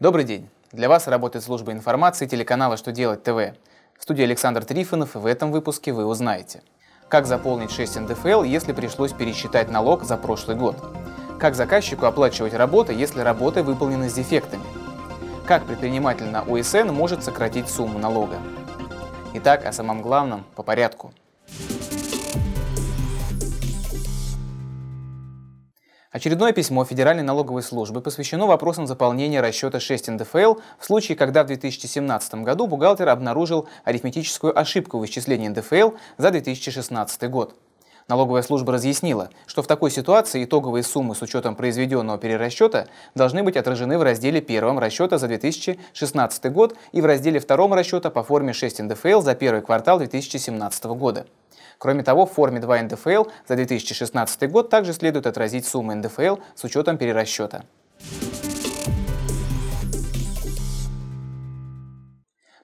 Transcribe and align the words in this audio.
Добрый 0.00 0.24
день! 0.24 0.50
Для 0.72 0.88
вас 0.88 1.06
работает 1.06 1.44
служба 1.44 1.70
информации 1.70 2.26
телеканала 2.26 2.76
«Что 2.76 2.90
делать 2.90 3.22
ТВ». 3.22 3.56
В 3.96 4.02
студии 4.02 4.24
Александр 4.24 4.64
Трифонов, 4.64 5.14
и 5.14 5.20
в 5.20 5.24
этом 5.24 5.52
выпуске 5.52 5.92
вы 5.92 6.04
узнаете, 6.04 6.64
как 7.08 7.26
заполнить 7.26 7.70
6 7.70 8.00
НДФЛ, 8.00 8.42
если 8.42 8.72
пришлось 8.72 9.12
пересчитать 9.12 9.70
налог 9.70 10.02
за 10.02 10.16
прошлый 10.16 10.56
год, 10.56 10.74
как 11.38 11.54
заказчику 11.54 12.06
оплачивать 12.06 12.54
работы, 12.54 12.92
если 12.92 13.20
работы 13.20 13.62
выполнены 13.62 14.10
с 14.10 14.14
дефектами, 14.14 14.64
как 15.46 15.64
предприниматель 15.64 16.28
на 16.28 16.42
УСН 16.42 16.88
может 16.90 17.22
сократить 17.22 17.68
сумму 17.68 18.00
налога. 18.00 18.38
Итак, 19.34 19.64
о 19.64 19.70
самом 19.70 20.02
главном 20.02 20.44
по 20.56 20.64
порядку– 20.64 21.14
Очередное 26.14 26.52
письмо 26.52 26.84
Федеральной 26.84 27.24
налоговой 27.24 27.64
службы 27.64 28.00
посвящено 28.00 28.46
вопросам 28.46 28.86
заполнения 28.86 29.40
расчета 29.40 29.80
6 29.80 30.10
НДФЛ 30.10 30.54
в 30.78 30.84
случае, 30.84 31.16
когда 31.16 31.42
в 31.42 31.48
2017 31.48 32.34
году 32.34 32.68
бухгалтер 32.68 33.08
обнаружил 33.08 33.66
арифметическую 33.82 34.56
ошибку 34.56 35.00
в 35.00 35.04
исчислении 35.06 35.48
НДФЛ 35.48 35.90
за 36.16 36.30
2016 36.30 37.28
год. 37.28 37.56
Налоговая 38.06 38.42
служба 38.42 38.74
разъяснила, 38.74 39.30
что 39.46 39.64
в 39.64 39.66
такой 39.66 39.90
ситуации 39.90 40.44
итоговые 40.44 40.84
суммы 40.84 41.16
с 41.16 41.22
учетом 41.22 41.56
произведенного 41.56 42.16
перерасчета 42.16 42.86
должны 43.16 43.42
быть 43.42 43.56
отражены 43.56 43.98
в 43.98 44.04
разделе 44.04 44.40
первом 44.40 44.78
расчета 44.78 45.18
за 45.18 45.26
2016 45.26 46.52
год 46.52 46.76
и 46.92 47.00
в 47.00 47.06
разделе 47.06 47.40
втором 47.40 47.74
расчета 47.74 48.10
по 48.10 48.22
форме 48.22 48.52
6 48.52 48.82
НДФЛ 48.82 49.20
за 49.20 49.34
первый 49.34 49.62
квартал 49.62 49.98
2017 49.98 50.84
года. 50.84 51.26
Кроме 51.84 52.02
того, 52.02 52.24
в 52.24 52.32
форме 52.32 52.60
2 52.60 52.82
НДФЛ 52.84 53.24
за 53.46 53.56
2016 53.56 54.50
год 54.50 54.70
также 54.70 54.94
следует 54.94 55.26
отразить 55.26 55.66
суммы 55.66 55.94
НДФЛ 55.96 56.36
с 56.54 56.64
учетом 56.64 56.96
перерасчета. 56.96 57.66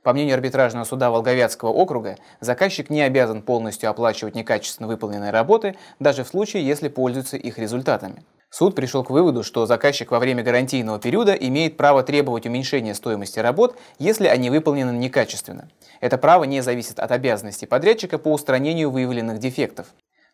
По 0.03 0.15
мнению 0.15 0.35
арбитражного 0.35 0.85
суда 0.85 1.11
Волговятского 1.11 1.69
округа, 1.69 2.17
заказчик 2.41 2.89
не 2.89 3.03
обязан 3.03 3.43
полностью 3.43 3.91
оплачивать 3.91 4.35
некачественно 4.35 4.89
выполненные 4.89 5.31
работы, 5.31 5.77
даже 5.99 6.25
в 6.25 6.29
случае, 6.29 6.67
если 6.67 6.89
пользуется 6.89 7.37
их 7.37 7.59
результатами. 7.59 8.25
Суд 8.49 8.75
пришел 8.75 9.05
к 9.05 9.11
выводу, 9.11 9.45
что 9.45 9.67
заказчик 9.67 10.11
во 10.11 10.19
время 10.19 10.43
гарантийного 10.43 10.99
периода 10.99 11.35
имеет 11.35 11.77
право 11.77 12.03
требовать 12.03 12.47
уменьшения 12.47 12.95
стоимости 12.95 13.39
работ, 13.39 13.77
если 13.99 14.27
они 14.27 14.51
выполнены 14.51 14.91
некачественно. 14.91 15.69
Это 16.01 16.19
право 16.19 16.45
не 16.45 16.61
зависит 16.61 16.99
от 16.99 17.13
обязанностей 17.13 17.67
подрядчика 17.67 18.19
по 18.19 18.33
устранению 18.33 18.91
выявленных 18.91 19.39
дефектов. 19.39 19.87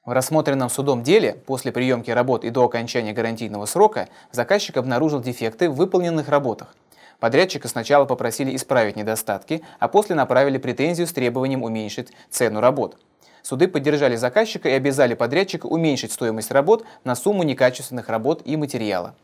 В 0.07 0.13
рассмотренном 0.13 0.71
судом 0.71 1.03
деле, 1.03 1.35
после 1.47 1.73
приемки 1.73 2.11
работ 2.11 2.45
и 2.45 2.51
до 2.51 2.65
окончания 2.65 3.13
гарантийного 3.13 3.67
срока, 3.67 4.09
заказчик 4.31 4.77
обнаружил 4.77 5.21
дефекты 5.21 5.69
в 5.69 5.75
выполненных 5.75 6.29
работах. 6.29 6.75
Подрядчика 7.21 7.69
сначала 7.69 8.05
попросили 8.05 8.55
исправить 8.55 8.97
недостатки, 8.97 9.63
а 9.79 9.89
после 9.89 10.15
направили 10.15 10.59
претензию 10.59 11.07
с 11.07 11.13
требованием 11.13 11.63
уменьшить 11.63 12.13
цену 12.31 12.61
работ. 12.61 12.99
Суды 13.43 13.69
поддержали 13.69 14.17
заказчика 14.17 14.69
и 14.69 14.73
обязали 14.73 15.15
подрядчика 15.15 15.67
уменьшить 15.67 16.13
стоимость 16.13 16.51
работ 16.51 16.85
на 17.05 17.15
сумму 17.15 17.45
некачественных 17.45 18.09
работ 18.09 18.43
и 18.45 18.57
материала. 18.57 19.15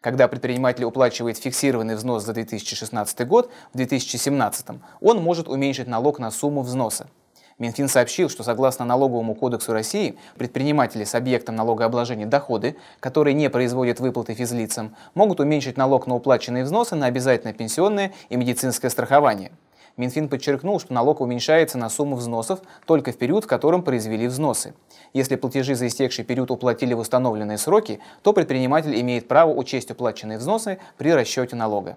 Когда 0.00 0.28
предприниматель 0.28 0.84
уплачивает 0.84 1.36
фиксированный 1.36 1.96
взнос 1.96 2.24
за 2.24 2.32
2016 2.32 3.26
год, 3.26 3.50
в 3.72 3.76
2017 3.76 4.66
он 5.00 5.22
может 5.22 5.48
уменьшить 5.48 5.88
налог 5.88 6.18
на 6.18 6.30
сумму 6.30 6.62
взноса. 6.62 7.08
Минфин 7.58 7.88
сообщил, 7.88 8.28
что 8.28 8.44
согласно 8.44 8.84
Налоговому 8.84 9.34
кодексу 9.34 9.72
России 9.72 10.16
предприниматели 10.36 11.02
с 11.02 11.14
объектом 11.14 11.56
налогообложения 11.56 12.26
доходы, 12.26 12.76
которые 13.00 13.34
не 13.34 13.50
производят 13.50 13.98
выплаты 13.98 14.34
физлицам, 14.34 14.94
могут 15.14 15.40
уменьшить 15.40 15.76
налог 15.76 16.06
на 16.06 16.14
уплаченные 16.14 16.64
взносы 16.64 16.94
на 16.94 17.06
обязательное 17.06 17.52
пенсионное 17.52 18.12
и 18.28 18.36
медицинское 18.36 18.90
страхование. 18.90 19.50
Минфин 19.96 20.28
подчеркнул, 20.28 20.78
что 20.78 20.94
налог 20.94 21.20
уменьшается 21.20 21.76
на 21.76 21.88
сумму 21.88 22.14
взносов 22.14 22.60
только 22.86 23.10
в 23.10 23.18
период, 23.18 23.44
в 23.44 23.48
котором 23.48 23.82
произвели 23.82 24.28
взносы. 24.28 24.74
Если 25.12 25.34
платежи 25.34 25.74
за 25.74 25.88
истекший 25.88 26.24
период 26.24 26.52
уплатили 26.52 26.94
в 26.94 27.00
установленные 27.00 27.58
сроки, 27.58 27.98
то 28.22 28.32
предприниматель 28.32 28.98
имеет 29.00 29.26
право 29.26 29.52
учесть 29.52 29.90
уплаченные 29.90 30.38
взносы 30.38 30.78
при 30.96 31.12
расчете 31.12 31.56
налога. 31.56 31.96